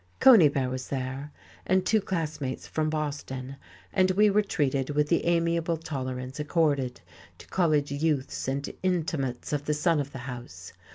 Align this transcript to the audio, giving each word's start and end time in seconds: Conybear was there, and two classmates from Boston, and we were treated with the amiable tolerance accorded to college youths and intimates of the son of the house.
Conybear 0.19 0.67
was 0.67 0.87
there, 0.87 1.31
and 1.67 1.85
two 1.85 2.01
classmates 2.01 2.65
from 2.65 2.89
Boston, 2.89 3.57
and 3.93 4.09
we 4.09 4.31
were 4.31 4.41
treated 4.41 4.89
with 4.89 5.07
the 5.09 5.23
amiable 5.27 5.77
tolerance 5.77 6.39
accorded 6.39 6.99
to 7.37 7.45
college 7.45 7.91
youths 7.91 8.47
and 8.47 8.67
intimates 8.81 9.53
of 9.53 9.65
the 9.65 9.75
son 9.75 9.99
of 9.99 10.11
the 10.11 10.17
house. 10.25 10.73